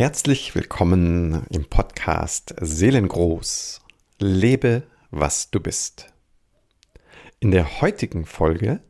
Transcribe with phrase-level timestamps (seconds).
[0.00, 3.82] Herzlich willkommen im Podcast Seelengroß.
[4.18, 6.10] Lebe, was du bist.
[7.38, 8.80] In der heutigen Folge,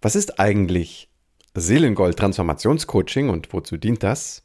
[0.00, 1.10] was ist eigentlich
[1.54, 4.44] Seelengold Transformationscoaching und wozu dient das?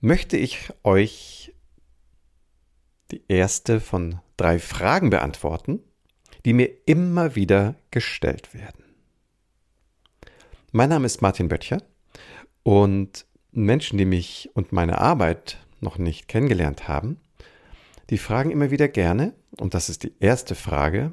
[0.00, 1.52] Möchte ich euch
[3.10, 5.80] die erste von drei Fragen beantworten,
[6.44, 8.84] die mir immer wieder gestellt werden.
[10.70, 11.82] Mein Name ist Martin Böttcher
[12.62, 17.18] und Menschen, die mich und meine Arbeit noch nicht kennengelernt haben,
[18.10, 21.12] die fragen immer wieder gerne, und das ist die erste Frage,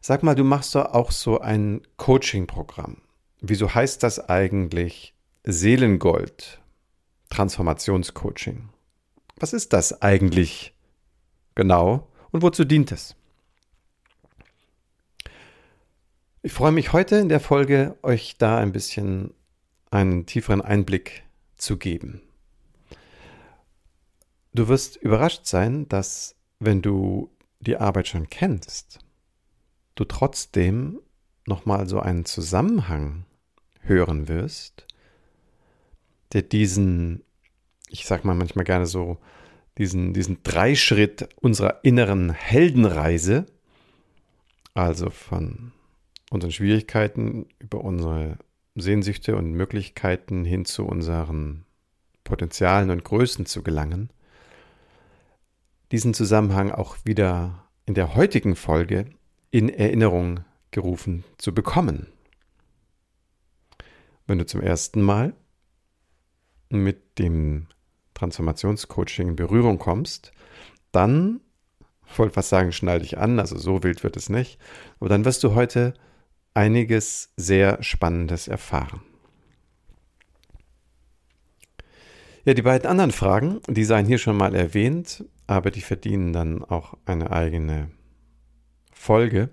[0.00, 2.98] sag mal, du machst doch auch so ein Coaching-Programm.
[3.40, 5.14] Wieso heißt das eigentlich
[5.44, 6.60] Seelengold,
[7.30, 8.68] Transformationscoaching?
[9.36, 10.74] Was ist das eigentlich
[11.54, 13.16] genau und wozu dient es?
[16.42, 19.34] Ich freue mich heute in der Folge, euch da ein bisschen
[19.90, 21.24] einen tieferen Einblick
[21.60, 22.22] zu geben.
[24.52, 27.30] Du wirst überrascht sein, dass wenn du
[27.60, 28.98] die Arbeit schon kennst,
[29.94, 31.00] du trotzdem
[31.46, 33.24] nochmal so einen Zusammenhang
[33.80, 34.86] hören wirst,
[36.32, 37.22] der diesen,
[37.88, 39.18] ich sag mal manchmal gerne so,
[39.78, 43.46] diesen, diesen Dreischritt unserer inneren Heldenreise,
[44.74, 45.72] also von
[46.30, 48.38] unseren Schwierigkeiten über unsere
[48.80, 51.64] Sehnsüchte und Möglichkeiten hin zu unseren
[52.24, 54.10] Potenzialen und Größen zu gelangen,
[55.92, 59.06] diesen Zusammenhang auch wieder in der heutigen Folge
[59.50, 62.06] in Erinnerung gerufen zu bekommen.
[64.26, 65.34] Wenn du zum ersten Mal
[66.68, 67.66] mit dem
[68.14, 70.32] Transformationscoaching in Berührung kommst,
[70.92, 71.40] dann,
[72.06, 74.60] ich wollte fast sagen, schnall dich an, also so wild wird es nicht,
[75.00, 75.94] aber dann wirst du heute
[76.54, 79.02] einiges sehr Spannendes erfahren.
[82.44, 86.64] Ja, die beiden anderen Fragen, die seien hier schon mal erwähnt, aber die verdienen dann
[86.64, 87.90] auch eine eigene
[88.92, 89.50] Folge.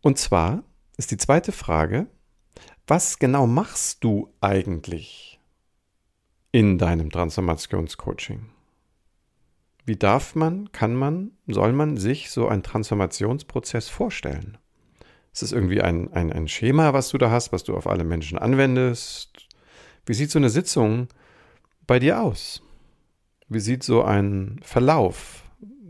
[0.00, 0.64] Und zwar
[0.96, 2.06] ist die zweite Frage,
[2.86, 5.38] was genau machst du eigentlich
[6.50, 8.46] in deinem Transformationscoaching?
[9.84, 14.58] Wie darf man, kann man, soll man sich so einen Transformationsprozess vorstellen?
[15.32, 18.04] Ist das irgendwie ein, ein, ein Schema, was du da hast, was du auf alle
[18.04, 19.48] Menschen anwendest?
[20.06, 21.08] Wie sieht so eine Sitzung
[21.86, 22.62] bei dir aus?
[23.48, 25.44] Wie sieht so ein Verlauf,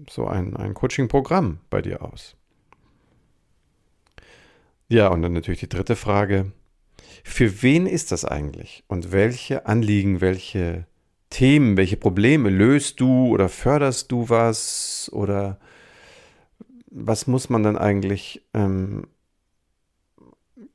[0.09, 2.37] so ein, ein Coaching-Programm bei dir aus?
[4.89, 6.53] Ja, und dann natürlich die dritte Frage.
[7.23, 8.85] Für wen ist das eigentlich?
[8.89, 10.87] Und welche Anliegen, welche
[11.31, 15.09] Themen, welche Probleme löst du oder förderst du was?
[15.13, 15.61] Oder
[16.91, 19.07] was muss man dann eigentlich ähm,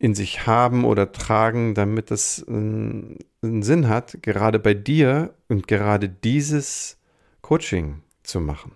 [0.06, 5.68] in sich haben oder tragen, damit es einen, einen Sinn hat, gerade bei dir und
[5.68, 7.00] gerade dieses
[7.42, 8.74] Coaching zu machen.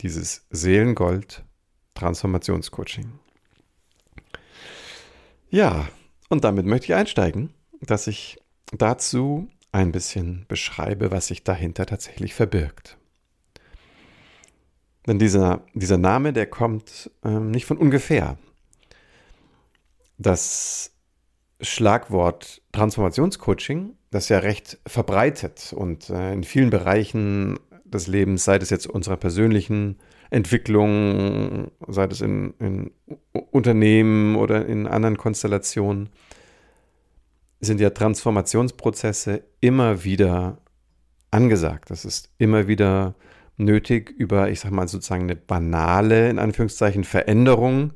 [0.00, 1.44] Dieses Seelengold
[1.92, 3.12] Transformationscoaching.
[5.50, 5.86] Ja,
[6.30, 7.52] und damit möchte ich einsteigen,
[7.82, 8.38] dass ich
[8.72, 12.96] dazu ein bisschen beschreibe, was sich dahinter tatsächlich verbirgt.
[15.06, 18.38] Denn dieser, dieser Name, der kommt ähm, nicht von ungefähr
[20.20, 20.92] das
[21.60, 28.70] Schlagwort Transformationscoaching, das ja recht verbreitet und äh, in vielen Bereichen des Lebens, sei es
[28.70, 29.98] jetzt unserer persönlichen
[30.30, 32.90] Entwicklung, sei es in, in
[33.50, 36.10] Unternehmen oder in anderen Konstellationen,
[37.60, 40.58] sind ja Transformationsprozesse immer wieder
[41.30, 41.90] angesagt.
[41.90, 43.14] Das ist immer wieder
[43.56, 47.92] nötig, über, ich sag mal, sozusagen eine banale, in Anführungszeichen, Veränderung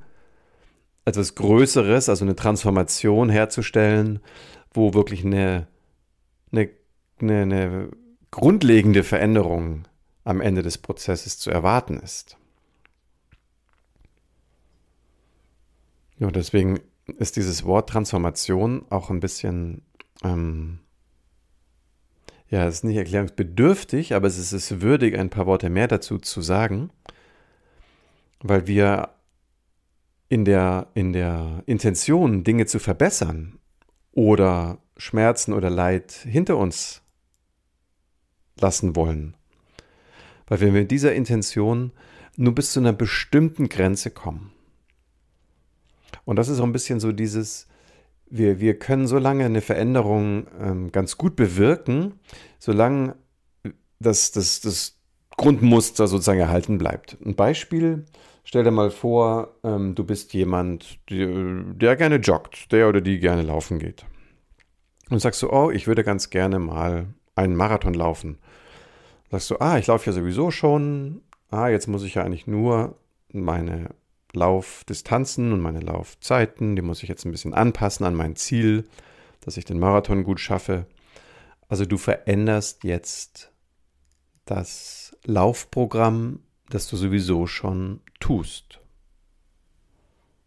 [1.05, 4.21] etwas Größeres, also eine Transformation herzustellen,
[4.73, 5.67] wo wirklich eine,
[6.51, 6.71] eine,
[7.21, 7.91] eine, eine
[8.31, 9.85] grundlegende Veränderung
[10.25, 12.37] am Ende des Prozesses zu erwarten ist.
[16.19, 16.81] Ja, deswegen
[17.19, 19.83] ist dieses Wort Transformation auch ein bisschen,
[20.23, 20.79] ähm,
[22.49, 26.41] ja, es ist nicht erklärungsbedürftig, aber es ist würdig, ein paar Worte mehr dazu zu
[26.41, 26.91] sagen,
[28.41, 29.13] weil wir
[30.29, 33.59] in der, in der Intention, Dinge zu verbessern
[34.12, 37.03] oder Schmerzen oder Leid hinter uns
[38.59, 39.37] lassen wollen.
[40.47, 41.93] Weil wenn wir mit dieser Intention
[42.37, 44.53] nur bis zu einer bestimmten Grenze kommen.
[46.25, 47.69] Und das ist auch ein bisschen so dieses,
[48.29, 52.15] wir, wir können so lange eine Veränderung ähm, ganz gut bewirken,
[52.59, 53.17] solange
[54.00, 54.99] das, das, das
[55.37, 57.17] Grundmuster sozusagen erhalten bleibt.
[57.25, 58.05] Ein Beispiel
[58.44, 63.43] Stell dir mal vor, ähm, du bist jemand, der, gerne joggt, der oder die gerne
[63.43, 64.05] laufen geht.
[65.08, 68.38] Und sagst du, oh, ich würde ganz gerne mal einen Marathon laufen.
[69.31, 71.23] Sagst du, ah, ich laufe ja sowieso schon.
[71.50, 72.96] Ah, jetzt muss ich ja eigentlich nur
[73.32, 73.91] meine
[74.35, 78.85] Laufdistanzen und meine Laufzeiten, die muss ich jetzt ein bisschen anpassen an mein Ziel,
[79.40, 80.87] dass ich den Marathon gut schaffe.
[81.69, 83.52] Also du veränderst jetzt
[84.44, 88.81] das Laufprogramm, das du sowieso schon tust.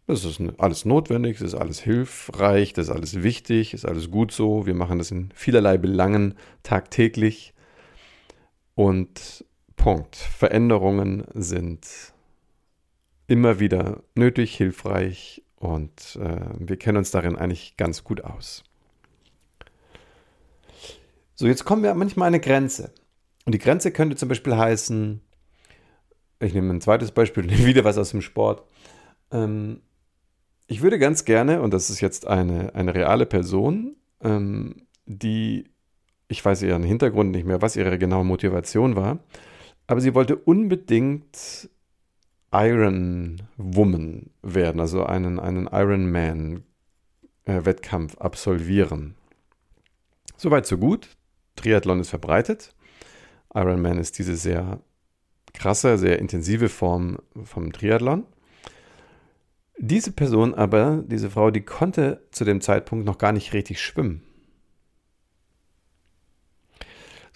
[0.06, 4.32] Das ist alles notwendig, das ist alles hilfreich, das ist alles wichtig, ist alles gut
[4.32, 4.64] so.
[4.64, 7.52] Wir machen das in vielerlei Belangen tagtäglich.
[8.74, 9.44] Und
[9.76, 10.16] Punkt.
[10.16, 11.86] Veränderungen sind
[13.26, 18.64] immer wieder nötig, hilfreich und äh, wir kennen uns darin eigentlich ganz gut aus.
[21.34, 22.92] So, jetzt kommen wir manchmal an eine Grenze.
[23.44, 25.20] Und die Grenze könnte zum Beispiel heißen,
[26.40, 28.64] ich nehme ein zweites Beispiel, nehme wieder was aus dem Sport.
[29.30, 29.82] Ähm,
[30.66, 35.64] ich würde ganz gerne, und das ist jetzt eine, eine reale Person, ähm, die,
[36.28, 39.20] ich weiß ihren Hintergrund nicht mehr, was ihre genaue Motivation war,
[39.86, 41.70] aber sie wollte unbedingt
[42.52, 49.14] Iron Woman werden, also einen, einen Ironman-Wettkampf äh, absolvieren.
[50.36, 51.08] Soweit, so gut.
[51.56, 52.74] Triathlon ist verbreitet.
[53.52, 54.80] Ironman ist diese sehr
[55.52, 58.24] krasse, sehr intensive Form vom Triathlon.
[59.78, 64.22] Diese Person aber, diese Frau, die konnte zu dem Zeitpunkt noch gar nicht richtig schwimmen.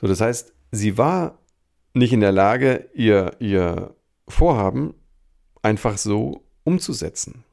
[0.01, 1.39] So, das heißt, sie war
[1.95, 3.95] nicht in der Lage, ihr, ihr
[4.27, 4.95] Vorhaben
[5.63, 7.45] einfach so umzusetzen.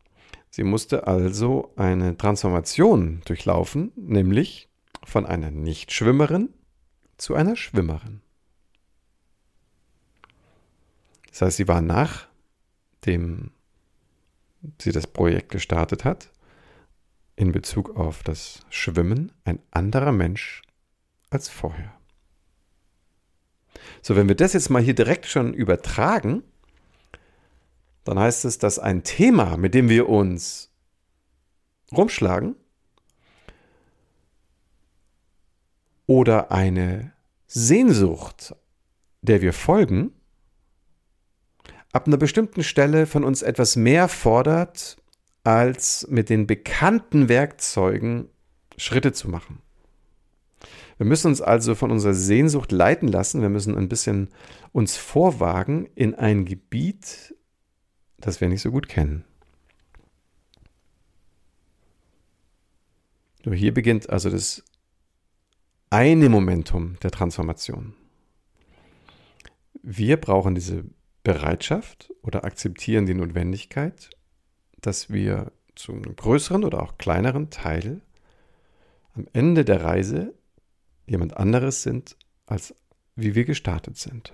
[0.50, 4.70] Sie musste also eine Transformation durchlaufen, nämlich
[5.04, 6.50] von einer Nichtschwimmerin
[7.18, 8.22] zu einer Schwimmerin.
[11.30, 13.52] Das heißt, sie war nachdem
[14.82, 16.32] sie das Projekt gestartet hat,
[17.36, 20.62] in Bezug auf das Schwimmen ein anderer Mensch
[21.30, 21.94] als vorher.
[24.02, 26.44] So, wenn wir das jetzt mal hier direkt schon übertragen,
[28.04, 30.72] dann heißt es, dass ein Thema, mit dem wir uns
[31.92, 32.56] rumschlagen,
[36.08, 37.14] oder eine
[37.46, 38.56] Sehnsucht,
[39.22, 40.12] der wir folgen,
[41.92, 44.98] ab einer bestimmten Stelle von uns etwas mehr fordert,
[45.44, 48.30] als mit den bekannten Werkzeugen
[48.78, 49.62] Schritte zu machen.
[50.98, 53.42] Wir müssen uns also von unserer Sehnsucht leiten lassen.
[53.42, 54.30] Wir müssen ein bisschen
[54.74, 57.36] uns vorwagen in ein Gebiet,
[58.18, 59.24] das wir nicht so gut kennen.
[63.46, 64.64] Nur hier beginnt also das
[65.90, 67.96] eine Momentum der Transformation.
[69.82, 70.84] Wir brauchen diese
[71.24, 74.10] Bereitschaft oder akzeptieren die Notwendigkeit,
[74.82, 78.02] dass wir zu einem größeren oder auch kleineren Teil
[79.16, 80.34] am Ende der Reise
[81.08, 82.76] jemand anderes sind, als
[83.16, 84.34] wie wir gestartet sind.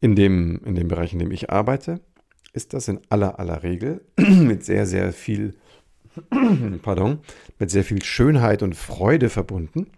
[0.00, 2.00] In dem, in dem Bereich, in dem ich arbeite,
[2.52, 5.54] ist das in aller aller Regel mit sehr, sehr viel,
[6.82, 7.20] pardon,
[7.58, 9.90] mit sehr viel Schönheit und Freude verbunden,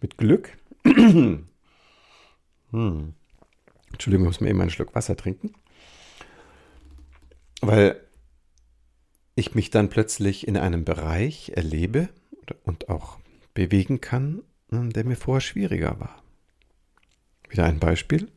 [0.00, 0.56] mit Glück.
[2.70, 3.14] Hm.
[3.92, 5.52] Entschuldigung, ich muss mir eben einen Schluck Wasser trinken.
[7.60, 8.00] Weil
[9.34, 12.08] ich mich dann plötzlich in einem Bereich erlebe
[12.64, 13.18] und auch
[13.54, 16.22] bewegen kann, der mir vorher schwieriger war.
[17.48, 18.30] Wieder ein Beispiel.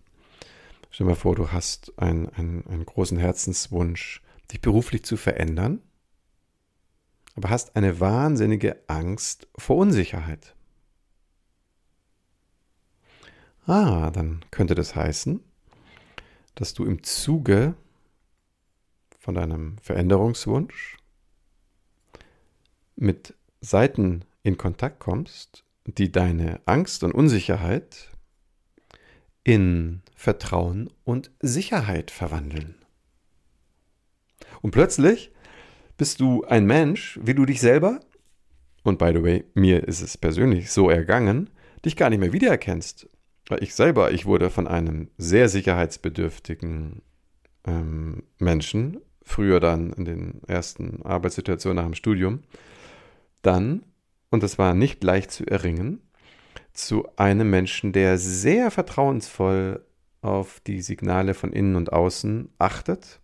[0.89, 4.21] Stell dir mal vor, du hast einen, einen, einen großen Herzenswunsch,
[4.51, 5.81] dich beruflich zu verändern,
[7.35, 10.55] aber hast eine wahnsinnige Angst vor Unsicherheit.
[13.65, 15.41] Ah, dann könnte das heißen,
[16.55, 17.75] dass du im Zuge
[19.17, 20.97] von deinem Veränderungswunsch
[22.95, 28.11] mit Seiten in Kontakt kommst, die deine Angst und Unsicherheit
[29.45, 32.75] in Vertrauen und Sicherheit verwandeln.
[34.61, 35.31] Und plötzlich
[35.97, 38.01] bist du ein Mensch, wie du dich selber,
[38.83, 41.49] und by the way, mir ist es persönlich so ergangen,
[41.85, 43.07] dich gar nicht mehr wiedererkennst.
[43.59, 47.01] Ich selber, ich wurde von einem sehr sicherheitsbedürftigen
[47.65, 52.43] ähm, Menschen, früher dann in den ersten Arbeitssituationen nach dem Studium,
[53.41, 53.83] dann,
[54.29, 56.01] und das war nicht leicht zu erringen,
[56.73, 59.85] zu einem Menschen, der sehr vertrauensvoll
[60.21, 63.19] auf die Signale von innen und außen achtet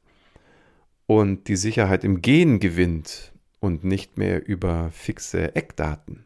[1.08, 6.26] und die Sicherheit im Gehen gewinnt und nicht mehr über fixe Eckdaten.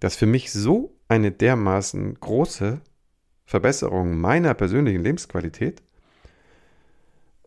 [0.00, 2.80] Das für mich so eine dermaßen große
[3.44, 5.82] Verbesserung meiner persönlichen Lebensqualität,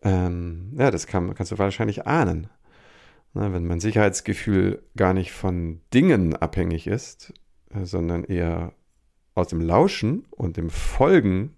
[0.02, 2.48] ähm, ja, das kann, kannst du wahrscheinlich ahnen.
[3.34, 7.34] Na, wenn mein Sicherheitsgefühl gar nicht von Dingen abhängig ist,
[7.70, 8.72] äh, sondern eher
[9.34, 11.54] aus dem Lauschen und dem Folgen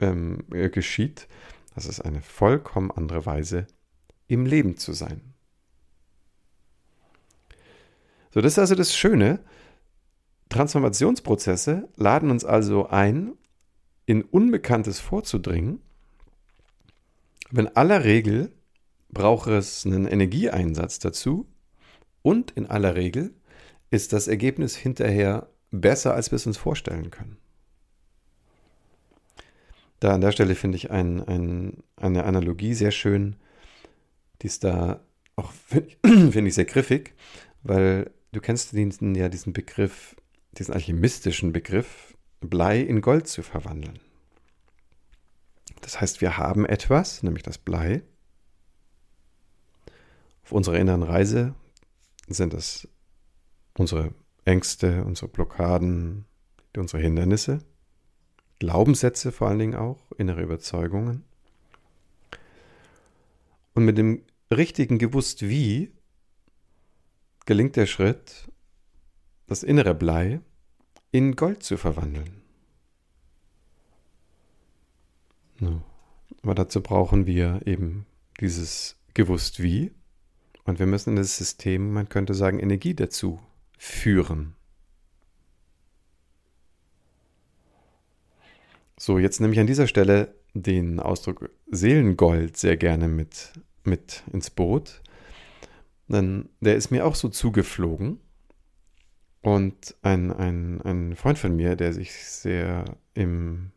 [0.00, 1.28] ähm, äh, geschieht,
[1.74, 3.66] das ist eine vollkommen andere Weise,
[4.28, 5.34] im Leben zu sein.
[8.32, 9.40] So, das ist also das Schöne.
[10.48, 13.32] Transformationsprozesse laden uns also ein,
[14.06, 15.80] in Unbekanntes vorzudringen.
[17.52, 18.52] In aller Regel
[19.10, 21.46] braucht es einen Energieeinsatz dazu
[22.22, 23.34] und in aller Regel
[23.90, 27.36] ist das Ergebnis hinterher besser, als wir es uns vorstellen können.
[30.00, 33.36] Da an der Stelle finde ich ein, ein, eine Analogie sehr schön,
[34.42, 35.00] die ist da
[35.36, 37.14] auch, finde ich, find ich, sehr griffig,
[37.62, 40.16] weil du kennst diesen, ja diesen Begriff,
[40.58, 43.98] diesen alchemistischen Begriff, Blei in Gold zu verwandeln.
[45.80, 48.02] Das heißt, wir haben etwas, nämlich das Blei.
[50.44, 51.54] Auf unserer inneren Reise
[52.28, 52.88] sind es
[53.78, 54.12] unsere
[54.44, 56.24] Ängste, unsere Blockaden,
[56.76, 57.60] unsere Hindernisse,
[58.58, 61.24] Glaubenssätze vor allen Dingen auch, innere Überzeugungen.
[63.74, 65.92] Und mit dem richtigen Gewusst wie
[67.44, 68.48] gelingt der Schritt,
[69.46, 70.40] das innere Blei
[71.10, 72.42] in Gold zu verwandeln.
[76.42, 78.06] Aber dazu brauchen wir eben
[78.40, 79.92] dieses Gewusst wie
[80.64, 83.40] und wir müssen in das System, man könnte sagen, Energie dazu
[83.78, 84.54] führen.
[88.98, 93.52] So, jetzt nehme ich an dieser Stelle den Ausdruck Seelengold sehr gerne mit,
[93.84, 95.02] mit ins Boot.
[96.08, 98.20] Denn der ist mir auch so zugeflogen.
[99.46, 102.84] Und ein, ein, ein Freund von mir, der sich sehr
[103.14, 103.70] im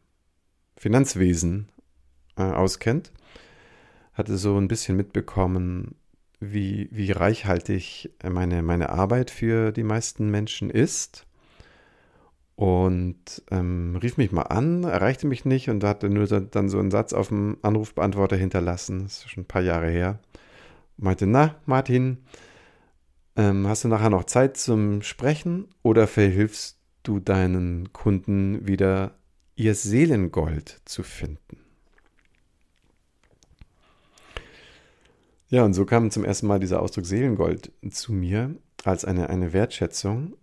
[0.76, 1.70] Finanzwesen
[2.38, 3.12] äh, auskennt,
[4.16, 5.94] hatte so ein bisschen mitbekommen,
[6.40, 11.28] wie, wie reichhaltig meine, meine Arbeit für die meisten Menschen ist.
[12.56, 16.90] Und ähm, rief mich mal an, erreichte mich nicht und hatte nur dann so einen
[16.90, 19.04] Satz auf dem Anrufbeantworter hinterlassen.
[19.04, 20.18] Das ist schon ein paar Jahre her.
[20.98, 22.24] Meinte, na, Martin,
[23.36, 29.16] ähm, hast du nachher noch Zeit zum Sprechen oder verhilfst du deinen Kunden wieder
[29.56, 31.58] ihr Seelengold zu finden?
[35.50, 39.52] Ja, und so kam zum ersten Mal dieser Ausdruck Seelengold zu mir als eine, eine
[39.52, 40.36] Wertschätzung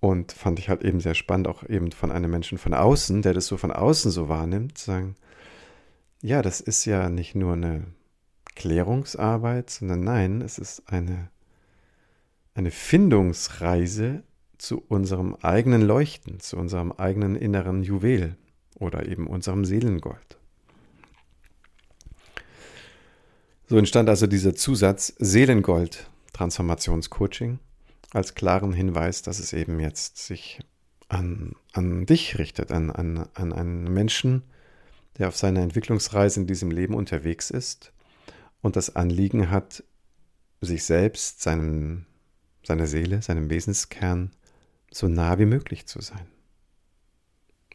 [0.00, 3.34] und fand ich halt eben sehr spannend, auch eben von einem Menschen von außen, der
[3.34, 5.16] das so von außen so wahrnimmt, zu sagen,
[6.20, 7.84] ja, das ist ja nicht nur eine
[8.56, 11.30] Klärungsarbeit, sondern nein, es ist eine,
[12.54, 14.22] eine Findungsreise
[14.58, 18.36] zu unserem eigenen Leuchten, zu unserem eigenen inneren Juwel
[18.76, 20.38] oder eben unserem Seelengold.
[23.66, 27.58] So entstand also dieser Zusatz Seelengold Transformationscoaching
[28.12, 30.60] als klaren Hinweis, dass es eben jetzt sich
[31.08, 34.42] an, an dich richtet, an, an, an einen Menschen,
[35.18, 37.92] der auf seiner Entwicklungsreise in diesem Leben unterwegs ist
[38.62, 39.84] und das Anliegen hat,
[40.60, 42.06] sich selbst, seinem,
[42.66, 44.30] seiner Seele, seinem Wesenskern
[44.90, 46.26] so nah wie möglich zu sein.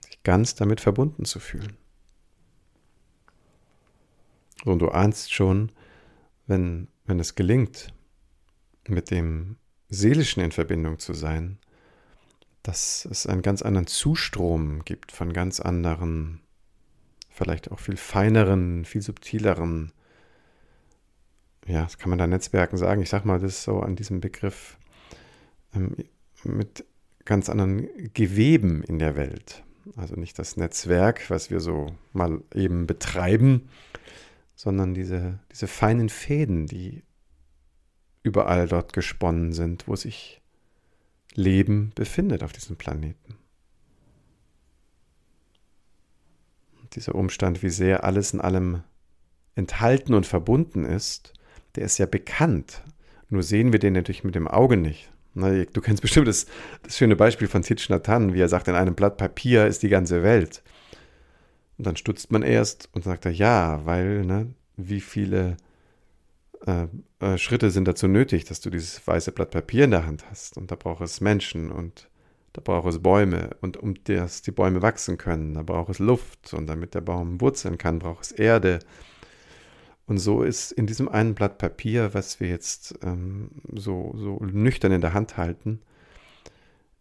[0.06, 1.78] Sich ganz damit verbunden zu fühlen.
[4.66, 5.72] Und du ahnst schon,
[6.48, 7.94] wenn, wenn es gelingt,
[8.88, 9.58] mit dem
[9.90, 11.60] Seelischen in Verbindung zu sein,
[12.64, 16.42] dass es einen ganz anderen Zustrom gibt von ganz anderen,
[17.30, 19.94] vielleicht auch viel feineren, viel subtileren,
[21.70, 23.02] ja, das kann man da Netzwerken sagen.
[23.04, 24.79] Ich sag mal, das ist so an diesem Begriff
[26.44, 26.86] mit
[27.26, 29.64] ganz anderen Geweben in der Welt.
[29.96, 33.70] Also nicht das Netzwerk, was wir so mal eben betreiben,
[34.56, 37.04] sondern diese, diese feinen Fäden, die
[38.24, 40.42] überall dort gesponnen sind, wo sich
[41.34, 43.38] Leben befindet auf diesem Planeten.
[46.82, 48.84] Und dieser Umstand, wie sehr alles in allem
[49.56, 51.34] enthalten und verbunden ist,
[51.76, 52.82] der ist ja bekannt.
[53.30, 55.12] Nur sehen wir den natürlich mit dem Auge nicht.
[55.40, 56.46] Du kennst bestimmt das,
[56.84, 59.84] das schöne Beispiel von Thich Nhat Hanh, wie er sagt, in einem Blatt Papier ist
[59.84, 60.62] die ganze Welt.
[61.78, 65.58] Und dann stutzt man erst und sagt er, ja, weil, ne, wie viele
[66.66, 66.88] äh,
[67.20, 70.58] äh, Schritte sind dazu nötig, dass du dieses weiße Blatt Papier in der Hand hast.
[70.58, 72.10] Und da braucht es Menschen und
[72.54, 73.52] da braucht es Bäume.
[73.62, 76.54] Und um das die Bäume wachsen können, da braucht es Luft.
[76.54, 78.80] Und damit der Baum wurzeln kann, braucht es Erde.
[80.10, 84.92] Und so ist in diesem einen Blatt Papier, was wir jetzt ähm, so, so nüchtern
[84.92, 85.82] in der Hand halten,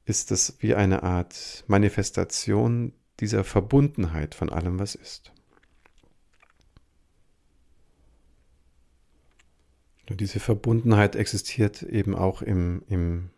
[0.04, 5.32] ist es wie eine Art Manifestation dieser Verbundenheit von allem, was ist.
[10.08, 13.30] Nur diese Verbundenheit existiert eben auch im, im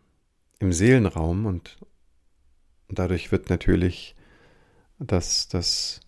[0.61, 1.79] im Seelenraum und
[2.87, 4.15] dadurch wird natürlich
[4.99, 6.01] das, das,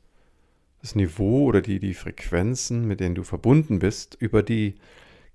[0.83, 4.75] das Niveau oder die, die Frequenzen, mit denen du verbunden bist, über die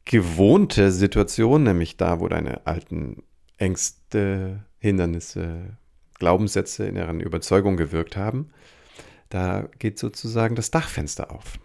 [0.05, 3.23] gewohnte Situation, nämlich da, wo deine alten
[3.57, 5.79] Ängste, Hindernisse,
[6.19, 8.51] Glaubenssätze, in inneren Überzeugung gewirkt haben,
[9.31, 11.59] da geht sozusagen das Dachfenster auf.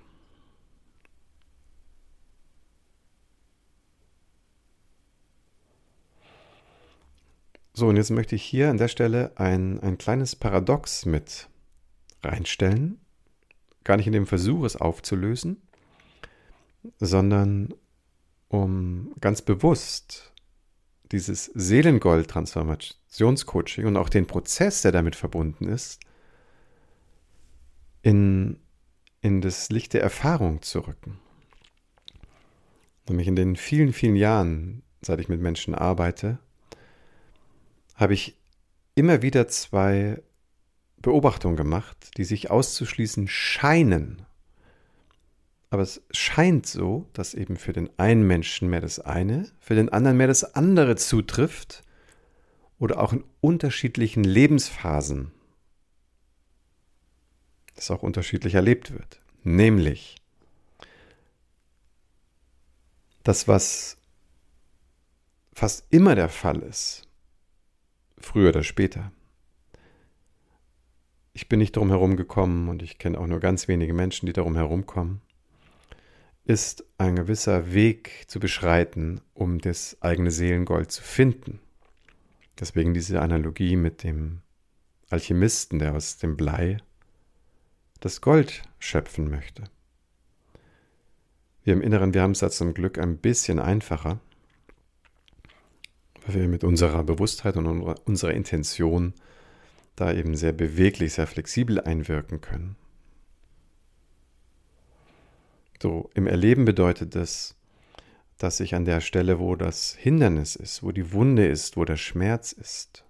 [7.74, 11.50] So, und jetzt möchte ich hier an der Stelle ein, ein kleines Paradox mit
[12.24, 13.03] reinstellen.
[13.84, 15.62] Gar nicht in dem Versuch, es aufzulösen,
[17.00, 17.74] sondern
[18.48, 20.34] um ganz bewusst
[21.12, 26.00] dieses Seelengold-Transformationscoaching und auch den Prozess, der damit verbunden ist,
[28.02, 28.60] in,
[29.22, 31.20] in das Licht der Erfahrung zu rücken.
[33.08, 36.40] Nämlich in den vielen, vielen Jahren, seit ich mit Menschen arbeite,
[37.96, 38.38] habe ich
[38.96, 40.22] immer wieder zwei
[41.04, 44.26] Beobachtungen gemacht, die sich auszuschließen scheinen
[45.74, 49.90] aber es scheint so, dass eben für den einen Menschen mehr das eine, für den
[49.90, 51.82] anderen mehr das andere zutrifft
[52.78, 55.32] oder auch in unterschiedlichen Lebensphasen
[57.74, 59.20] das auch unterschiedlich erlebt wird.
[59.42, 60.18] Nämlich,
[63.24, 63.98] das, was
[65.54, 67.08] fast immer der Fall ist,
[68.20, 69.12] früher oder später.
[71.34, 74.34] Ich bin nicht drum herum gekommen und ich kenne auch nur ganz wenige Menschen, die
[74.34, 75.22] darum herumkommen
[76.46, 81.60] ist ein gewisser Weg zu beschreiten, um das eigene Seelengold zu finden.
[82.60, 84.42] Deswegen diese Analogie mit dem
[85.10, 86.78] Alchemisten, der aus dem Blei
[88.00, 89.64] das Gold schöpfen möchte.
[91.64, 94.20] Wir im Inneren, wir haben es da zum Glück ein bisschen einfacher,
[96.26, 99.14] weil wir mit unserer Bewusstheit und unserer Intention
[99.96, 102.76] da eben sehr beweglich, sehr flexibel einwirken können.
[105.82, 107.56] So, im Erleben bedeutet das,
[108.38, 111.98] dass ich an der Stelle, wo das Hindernis ist, wo die Wunde ist, wo der
[111.98, 113.06] Schmerz ist,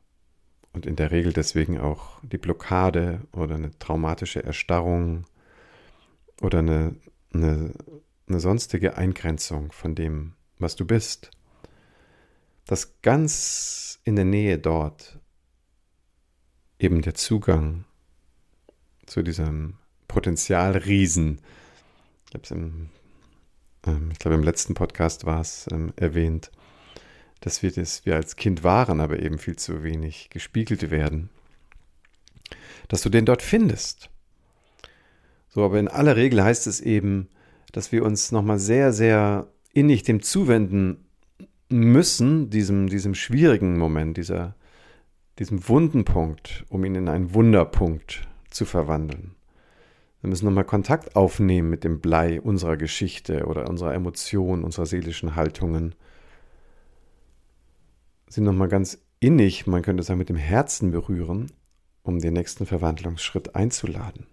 [0.74, 5.26] und in der Regel deswegen auch die Blockade oder eine traumatische Erstarrung
[6.42, 6.96] oder eine,
[7.32, 7.74] eine,
[8.28, 11.30] eine sonstige Eingrenzung von dem, was du bist,
[12.66, 15.20] dass ganz in der Nähe dort
[16.80, 17.86] eben der Zugang
[19.06, 19.76] zu diesem
[20.08, 21.40] Potenzialriesen
[22.36, 22.90] ich es im,
[23.86, 26.52] ähm, ich glaube im letzten Podcast war es ähm, erwähnt,
[27.42, 31.30] dass wir das wir als Kind waren, aber eben viel zu wenig gespiegelt werden.
[32.88, 34.10] Dass du den dort findest.
[35.50, 37.30] So, aber in aller Regel heißt es eben,
[37.72, 41.06] dass wir uns nochmal sehr, sehr innig dem zuwenden
[41.70, 44.56] müssen, diesem, diesem schwierigen Moment, dieser,
[45.40, 49.36] diesem Wundenpunkt, um ihn in einen Wunderpunkt zu verwandeln.
[50.22, 55.36] Wir müssen nochmal Kontakt aufnehmen mit dem Blei unserer Geschichte oder unserer Emotionen, unserer seelischen
[55.36, 55.96] Haltungen.
[58.30, 61.52] Sie nochmal ganz innig, man könnte sagen, mit dem Herzen berühren,
[62.04, 64.28] um den nächsten Verwandlungsschritt einzuladen.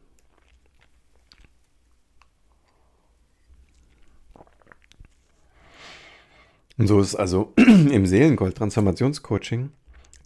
[6.78, 9.70] Und so ist also im Seelengold-Transformationscoaching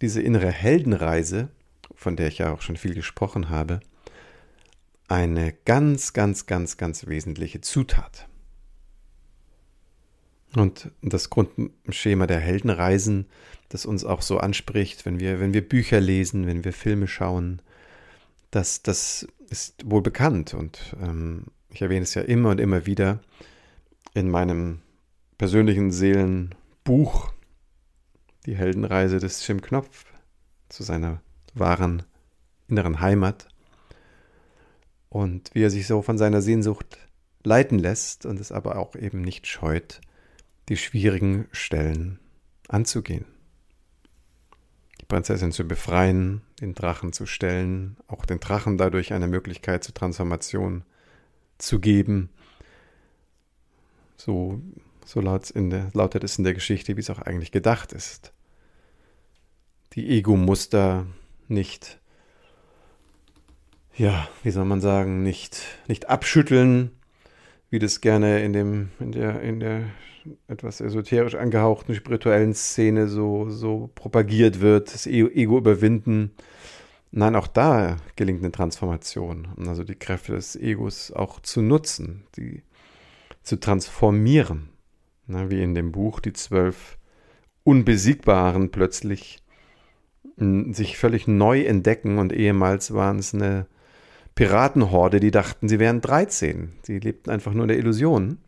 [0.01, 1.49] diese innere Heldenreise,
[1.95, 3.79] von der ich ja auch schon viel gesprochen habe,
[5.07, 8.27] eine ganz, ganz, ganz, ganz wesentliche Zutat.
[10.55, 13.27] Und das Grundschema der Heldenreisen,
[13.69, 17.61] das uns auch so anspricht, wenn wir, wenn wir Bücher lesen, wenn wir Filme schauen,
[18.51, 20.53] das, das ist wohl bekannt.
[20.53, 23.19] Und ähm, ich erwähne es ja immer und immer wieder
[24.13, 24.79] in meinem
[25.37, 27.33] persönlichen Seelenbuch,
[28.45, 30.05] die Heldenreise des Jim Knopf
[30.69, 31.21] zu seiner
[31.53, 32.03] wahren
[32.67, 33.47] inneren Heimat
[35.09, 36.97] und wie er sich so von seiner Sehnsucht
[37.43, 40.01] leiten lässt und es aber auch eben nicht scheut,
[40.67, 42.19] die schwierigen Stellen
[42.67, 43.25] anzugehen.
[44.99, 49.93] Die Prinzessin zu befreien, den Drachen zu stellen, auch den Drachen dadurch eine Möglichkeit zur
[49.93, 50.83] Transformation
[51.59, 52.29] zu geben.
[54.17, 54.59] So,
[55.05, 58.33] so lautet es in der Geschichte, wie es auch eigentlich gedacht ist.
[59.95, 61.05] Die Ego-Muster
[61.47, 61.99] nicht
[63.97, 66.91] ja, wie soll man sagen, nicht, nicht abschütteln,
[67.69, 69.83] wie das gerne in dem, in der, in der
[70.47, 76.31] etwas esoterisch angehauchten spirituellen Szene so, so propagiert wird, das e-, Ego überwinden.
[77.11, 79.47] Nein, auch da gelingt eine Transformation.
[79.67, 82.63] Also die Kräfte des Egos auch zu nutzen, die
[83.43, 84.69] zu transformieren.
[85.27, 86.97] Wie in dem Buch die zwölf
[87.63, 89.39] Unbesiegbaren plötzlich
[90.37, 93.67] sich völlig neu entdecken und ehemals waren es eine
[94.35, 96.73] Piratenhorde, die dachten, sie wären 13.
[96.83, 98.39] Sie lebten einfach nur in der Illusion.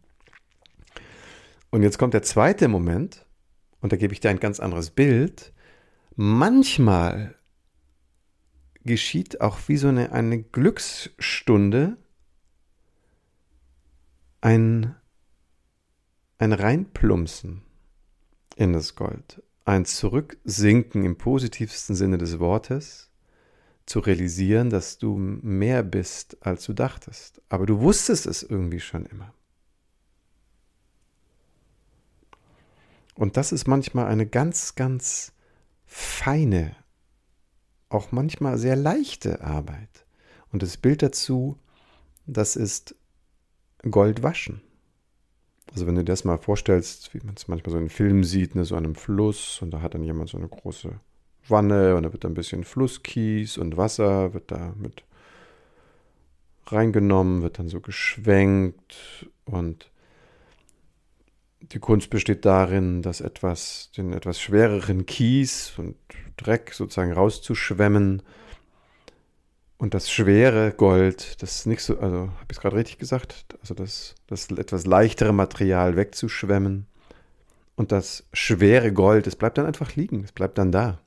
[1.69, 3.25] Und jetzt kommt der zweite Moment,
[3.81, 5.53] und da gebe ich dir ein ganz anderes Bild.
[6.15, 7.35] Manchmal
[8.83, 11.97] geschieht auch wie so eine, eine Glücksstunde
[14.41, 14.95] ein,
[16.37, 17.63] ein Reinplumpsen
[18.55, 23.11] in das Gold, ein Zurücksinken im positivsten Sinne des Wortes,
[23.85, 27.41] zu realisieren, dass du mehr bist, als du dachtest.
[27.49, 29.33] Aber du wusstest es irgendwie schon immer.
[33.15, 35.33] Und das ist manchmal eine ganz, ganz
[35.85, 36.75] feine,
[37.89, 40.05] auch manchmal sehr leichte Arbeit.
[40.51, 41.57] Und das Bild dazu,
[42.25, 42.95] das ist
[43.89, 44.61] Gold waschen.
[45.71, 48.55] Also wenn du dir das mal vorstellst, wie man es manchmal so in Filmen sieht,
[48.55, 50.99] ne, so an einem Fluss und da hat dann jemand so eine große
[51.47, 55.03] Wanne und da wird dann ein bisschen Flusskies und Wasser wird da mit
[56.65, 59.89] reingenommen, wird dann so geschwenkt und
[61.61, 65.95] die Kunst besteht darin, das etwas, den etwas schwereren Kies und
[66.37, 68.21] Dreck sozusagen rauszuschwemmen
[69.77, 73.73] und das schwere Gold, das nicht so, also habe ich es gerade richtig gesagt, also
[73.73, 76.87] das, das etwas leichtere Material wegzuschwemmen
[77.75, 80.99] und das schwere Gold, es bleibt dann einfach liegen, es bleibt dann da.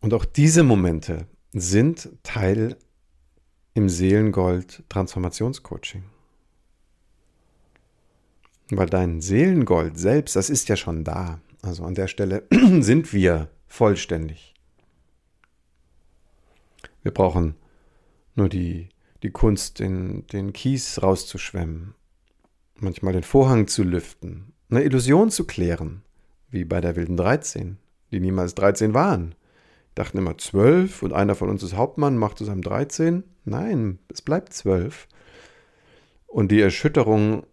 [0.00, 2.76] Und auch diese Momente sind Teil
[3.74, 6.04] im Seelengold Transformationscoaching.
[8.70, 11.40] Weil dein Seelengold selbst, das ist ja schon da.
[11.62, 12.46] Also an der Stelle
[12.80, 14.54] sind wir vollständig.
[17.02, 17.54] Wir brauchen
[18.34, 18.88] nur die,
[19.22, 21.94] die Kunst, den, den Kies rauszuschwemmen,
[22.76, 26.02] manchmal den Vorhang zu lüften, eine Illusion zu klären,
[26.50, 27.78] wie bei der wilden 13,
[28.10, 29.34] die niemals 13 waren.
[29.94, 33.24] Dachten immer 12 und einer von uns ist Hauptmann, macht zusammen 13.
[33.44, 35.08] Nein, es bleibt 12.
[36.26, 37.44] Und die Erschütterung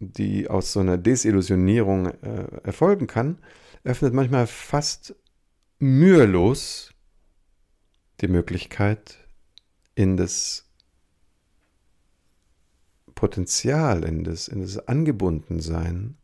[0.00, 3.38] die aus so einer Desillusionierung äh, erfolgen kann,
[3.84, 5.14] öffnet manchmal fast
[5.78, 6.92] mühelos
[8.20, 9.18] die Möglichkeit,
[9.94, 10.66] in das
[13.14, 16.16] Potenzial, in das, in das Angebundensein,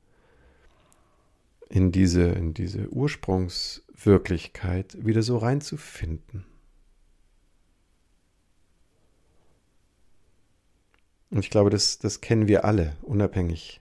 [1.68, 6.46] in diese, in diese Ursprungswirklichkeit wieder so reinzufinden.
[11.30, 13.80] Und ich glaube, das, das kennen wir alle, unabhängig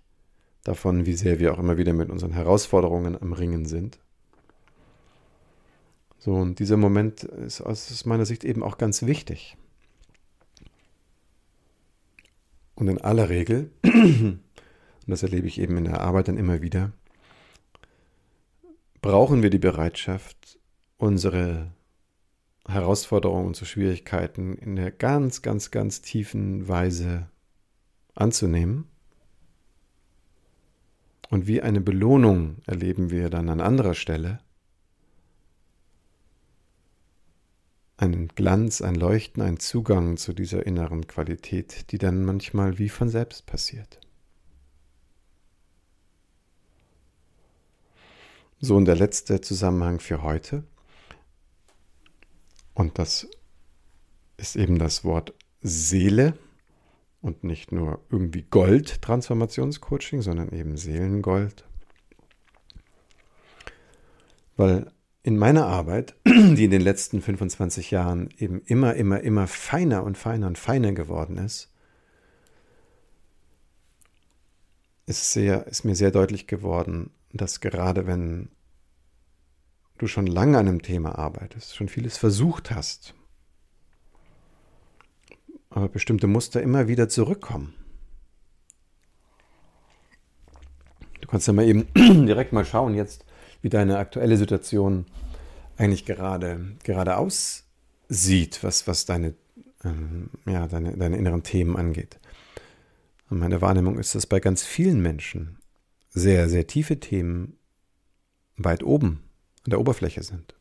[0.64, 4.00] davon, wie sehr wir auch immer wieder mit unseren Herausforderungen am Ringen sind.
[6.26, 9.58] So, und dieser Moment ist aus meiner Sicht eben auch ganz wichtig.
[12.74, 14.42] Und in aller Regel, und
[15.06, 16.94] das erlebe ich eben in der Arbeit dann immer wieder,
[19.04, 20.58] brauchen wir die Bereitschaft,
[20.98, 21.72] unsere
[22.68, 27.30] Herausforderungen, unsere Schwierigkeiten in der ganz, ganz, ganz tiefen Weise
[28.16, 28.88] anzunehmen.
[31.30, 34.40] Und wie eine Belohnung erleben wir dann an anderer Stelle
[37.98, 43.10] einen Glanz, ein Leuchten, ein Zugang zu dieser inneren Qualität, die dann manchmal wie von
[43.10, 44.00] selbst passiert.
[48.60, 50.64] So und der letzte Zusammenhang für heute.
[52.74, 53.28] Und das
[54.38, 56.38] ist eben das Wort Seele
[57.22, 61.66] und nicht nur irgendwie Gold Transformationscoaching, sondern eben Seelengold.
[64.58, 64.92] Weil
[65.26, 70.20] in meiner Arbeit, die in den letzten 25 Jahren eben immer, immer, immer feiner und
[70.20, 71.74] feiner und feiner geworden ist,
[75.08, 78.50] ist, sehr, ist mir sehr deutlich geworden, dass gerade wenn
[79.98, 83.16] du schon lange an einem Thema arbeitest, schon vieles versucht hast,
[85.72, 87.74] aber bestimmte Muster immer wieder zurückkommen.
[91.20, 91.88] Du kannst ja mal eben
[92.28, 93.26] direkt mal schauen jetzt,
[93.66, 95.08] wie deine aktuelle Situation
[95.76, 99.34] eigentlich gerade, gerade aussieht, was, was deine,
[99.84, 102.20] ähm, ja, deine, deine inneren Themen angeht.
[103.28, 105.58] Und meine Wahrnehmung ist, dass bei ganz vielen Menschen
[106.12, 107.58] sehr, sehr tiefe Themen
[108.56, 109.24] weit oben
[109.64, 110.54] an der Oberfläche sind.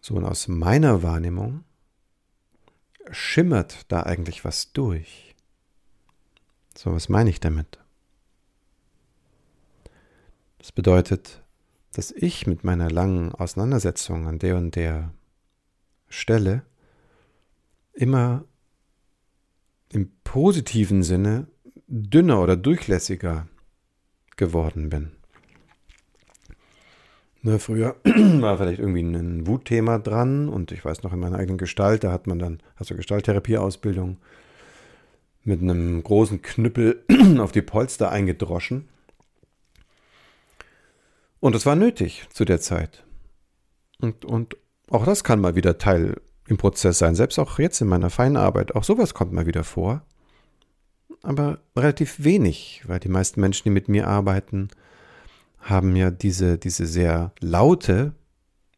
[0.00, 1.64] So, und aus meiner Wahrnehmung
[3.10, 5.36] schimmert da eigentlich was durch.
[6.74, 7.78] So, was meine ich damit?
[10.60, 11.42] Das bedeutet,
[11.94, 15.10] dass ich mit meiner langen Auseinandersetzung an der und der
[16.06, 16.62] Stelle
[17.94, 18.44] immer
[19.90, 21.46] im positiven Sinne
[21.86, 23.48] dünner oder durchlässiger
[24.36, 25.12] geworden bin.
[27.40, 31.56] Ne, früher war vielleicht irgendwie ein Wutthema dran und ich weiß noch in meiner eigenen
[31.56, 34.18] Gestalt, da hat man dann, also Gestalttherapieausbildung,
[35.42, 37.02] mit einem großen Knüppel
[37.38, 38.90] auf die Polster eingedroschen.
[41.40, 43.04] Und es war nötig zu der Zeit.
[44.00, 44.56] Und, und
[44.90, 48.74] auch das kann mal wieder Teil im Prozess sein, selbst auch jetzt in meiner Feinarbeit.
[48.74, 50.02] Auch sowas kommt mal wieder vor.
[51.22, 54.68] Aber relativ wenig, weil die meisten Menschen, die mit mir arbeiten,
[55.58, 58.14] haben ja diese, diese sehr laute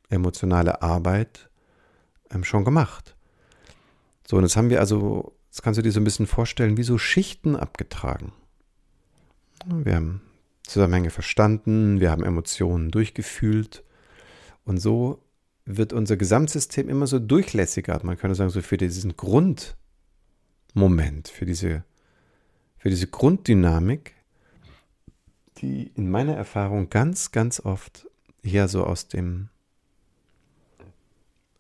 [0.09, 1.49] emotionale Arbeit
[2.31, 3.17] ähm, schon gemacht.
[4.27, 6.83] So, und jetzt haben wir also, jetzt kannst du dir so ein bisschen vorstellen, wie
[6.83, 8.33] so Schichten abgetragen.
[9.67, 10.21] Wir haben
[10.65, 13.85] Zusammenhänge verstanden, wir haben Emotionen durchgefühlt
[14.65, 15.23] und so
[15.65, 18.01] wird unser Gesamtsystem immer so durchlässiger.
[18.03, 21.85] Man könnte sagen, so für diesen Grundmoment, für diese,
[22.79, 24.15] für diese Grunddynamik,
[25.59, 28.09] die in meiner Erfahrung ganz, ganz oft
[28.43, 29.49] hier so aus dem,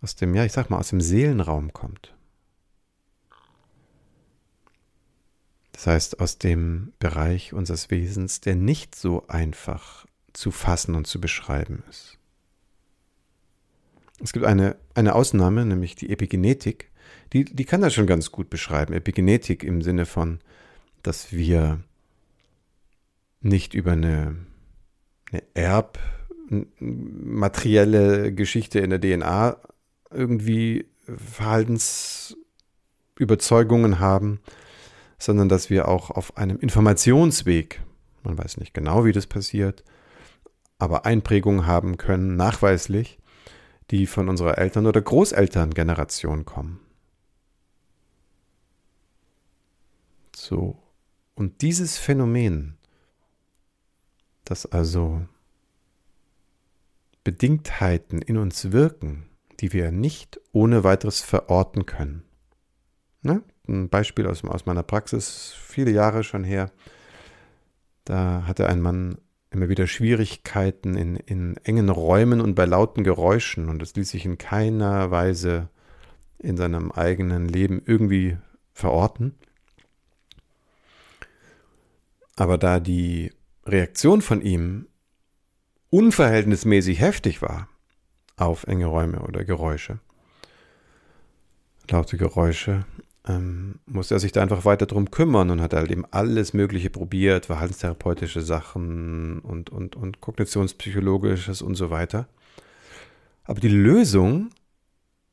[0.00, 2.14] aus dem, ja, ich sag mal, aus dem Seelenraum kommt.
[5.82, 11.20] Das heißt, aus dem Bereich unseres Wesens, der nicht so einfach zu fassen und zu
[11.20, 12.18] beschreiben ist.
[14.22, 16.92] Es gibt eine, eine Ausnahme, nämlich die Epigenetik.
[17.32, 18.94] Die, die kann das schon ganz gut beschreiben.
[18.94, 20.38] Epigenetik im Sinne von,
[21.02, 21.80] dass wir
[23.40, 24.36] nicht über eine,
[25.32, 29.56] eine erbmaterielle Geschichte in der DNA
[30.12, 34.38] irgendwie Verhaltensüberzeugungen haben,
[35.22, 37.80] sondern dass wir auch auf einem Informationsweg,
[38.24, 39.84] man weiß nicht genau, wie das passiert,
[40.78, 43.20] aber Einprägungen haben können, nachweislich,
[43.92, 46.80] die von unserer Eltern- oder Großelterngeneration kommen.
[50.34, 50.82] So.
[51.36, 52.76] Und dieses Phänomen,
[54.44, 55.24] dass also
[57.22, 59.28] Bedingtheiten in uns wirken,
[59.60, 62.24] die wir nicht ohne weiteres verorten können.
[63.22, 63.42] Ne?
[63.68, 66.70] Ein Beispiel aus, aus meiner Praxis, viele Jahre schon her.
[68.04, 69.18] Da hatte ein Mann
[69.50, 74.24] immer wieder Schwierigkeiten in, in engen Räumen und bei lauten Geräuschen und es ließ sich
[74.24, 75.68] in keiner Weise
[76.38, 78.36] in seinem eigenen Leben irgendwie
[78.72, 79.34] verorten.
[82.36, 83.32] Aber da die
[83.66, 84.88] Reaktion von ihm
[85.90, 87.68] unverhältnismäßig heftig war
[88.36, 90.00] auf enge Räume oder Geräusche,
[91.88, 92.86] laute Geräusche,
[93.26, 96.90] ähm, musste er sich da einfach weiter drum kümmern und hat halt eben alles Mögliche
[96.90, 102.28] probiert, verhaltenstherapeutische Sachen und, und, und kognitionspsychologisches und so weiter.
[103.44, 104.50] Aber die Lösung,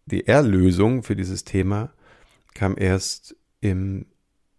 [0.06, 1.91] die Erlösung für dieses Thema
[2.54, 4.06] kam erst im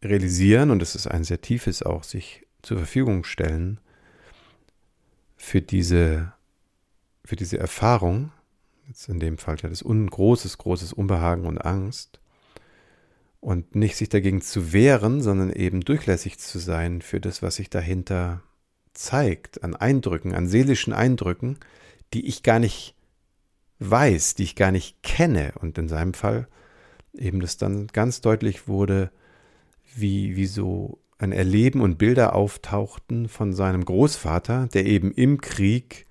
[0.03, 3.81] Realisieren, und das ist ein sehr tiefes auch, sich zur Verfügung stellen
[5.37, 6.33] für diese,
[7.25, 8.33] für diese Erfahrung,
[8.89, 12.20] jetzt in dem Fall ja das un, großes, großes Unbehagen und Angst,
[13.41, 17.71] und nicht sich dagegen zu wehren, sondern eben durchlässig zu sein für das, was sich
[17.71, 18.43] dahinter
[18.93, 21.59] zeigt, an Eindrücken, an seelischen Eindrücken,
[22.13, 22.95] die ich gar nicht
[23.79, 25.53] weiß, die ich gar nicht kenne.
[25.61, 26.49] Und in seinem Fall
[27.15, 29.11] eben das dann ganz deutlich wurde,
[29.95, 36.07] wie, wie so ein Erleben und Bilder auftauchten von seinem Großvater, der eben im Krieg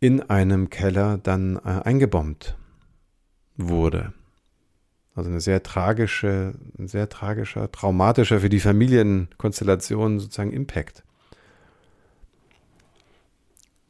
[0.00, 2.56] in einem Keller dann äh, eingebombt
[3.56, 4.12] wurde.
[5.14, 11.02] Also eine sehr tragische, ein sehr tragischer, traumatischer für die Familienkonstellation sozusagen Impact.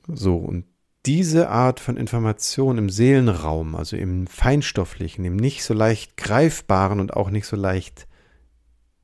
[0.09, 0.65] So, und
[1.07, 7.15] diese Art von Information im Seelenraum, also im feinstofflichen, im nicht so leicht greifbaren und
[7.15, 8.07] auch nicht so leicht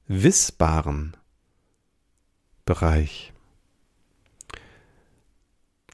[0.07, 1.16] wissbaren
[2.64, 3.33] Bereich,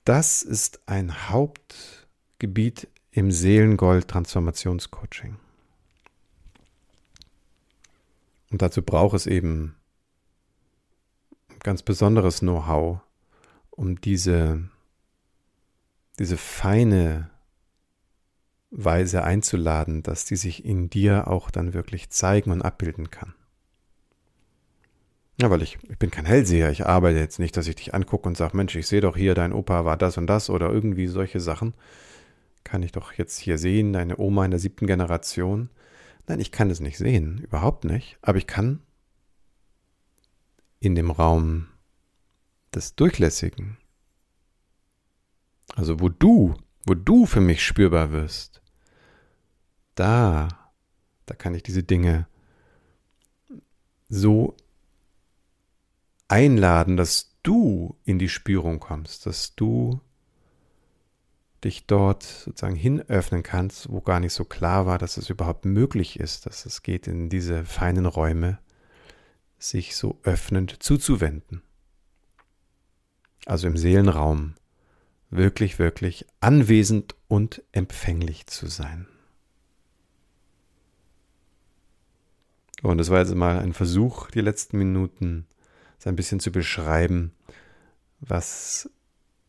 [0.05, 5.37] das ist ein Hauptgebiet im Seelengold-Transformationscoaching.
[8.53, 9.75] Und dazu braucht es eben
[11.61, 13.01] ganz besonderes Know-how,
[13.71, 14.69] um diese,
[16.19, 17.31] diese feine
[18.71, 23.35] Weise einzuladen, dass die sich in dir auch dann wirklich zeigen und abbilden kann.
[25.41, 28.29] Ja, weil ich, ich bin kein Hellseher, ich arbeite jetzt nicht, dass ich dich angucke
[28.29, 31.07] und sage, Mensch, ich sehe doch hier, dein Opa war das und das oder irgendwie
[31.07, 31.73] solche Sachen.
[32.65, 35.71] Kann ich doch jetzt hier sehen, deine Oma in der siebten Generation.
[36.27, 38.19] Nein, ich kann es nicht sehen, überhaupt nicht.
[38.23, 38.81] Aber ich kann
[40.81, 41.69] in dem Raum
[42.75, 43.79] des Durchlässigen,
[45.75, 46.55] also wo du,
[46.85, 48.63] wo du für mich spürbar wirst,
[49.95, 50.49] da,
[51.27, 52.27] da kann ich diese Dinge
[54.09, 54.57] so
[56.29, 60.01] einladen, dass du in die Spürung kommst, dass du
[61.65, 66.19] dich dort sozusagen hinöffnen kannst, wo gar nicht so klar war, dass es überhaupt möglich
[66.19, 68.59] ist, dass es geht, in diese feinen Räume
[69.59, 71.63] sich so öffnend zuzuwenden.
[73.47, 74.55] Also im Seelenraum
[75.31, 79.07] wirklich, wirklich anwesend und empfänglich zu sein.
[82.83, 85.47] Und das war jetzt mal ein Versuch, die letzten Minuten
[85.99, 87.33] so ein bisschen zu beschreiben,
[88.19, 88.91] was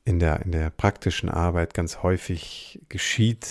[0.05, 3.47] in der, in der praktischen Arbeit ganz häufig geschieht,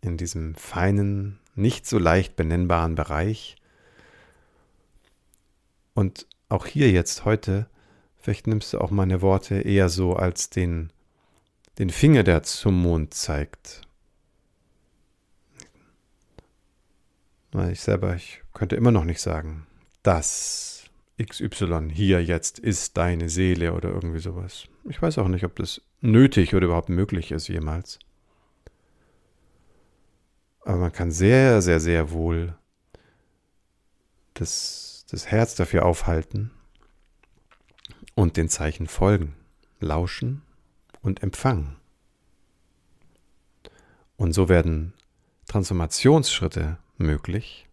[0.00, 3.56] in diesem feinen, nicht so leicht benennbaren Bereich.
[5.94, 7.66] Und auch hier jetzt heute,
[8.18, 10.92] vielleicht nimmst du auch meine Worte eher so als den,
[11.78, 13.82] den Finger, der zum Mond zeigt.
[17.70, 19.66] Ich selber, ich könnte immer noch nicht sagen,
[20.02, 20.84] das
[21.20, 24.68] XY hier jetzt ist deine Seele oder irgendwie sowas.
[24.88, 27.98] Ich weiß auch nicht, ob das nötig oder überhaupt möglich ist jemals.
[30.60, 32.56] Aber man kann sehr, sehr, sehr wohl
[34.34, 36.50] das, das Herz dafür aufhalten
[38.14, 39.34] und den Zeichen folgen,
[39.80, 40.42] lauschen
[41.02, 41.76] und empfangen.
[44.16, 44.92] Und so werden
[45.46, 47.68] Transformationsschritte möglich,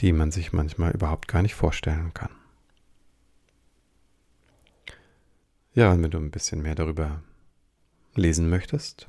[0.00, 2.30] die man sich manchmal überhaupt gar nicht vorstellen kann.
[5.74, 7.20] Ja, und wenn du ein bisschen mehr darüber
[8.14, 9.08] lesen möchtest,